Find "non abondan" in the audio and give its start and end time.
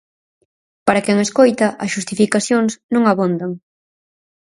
2.93-3.51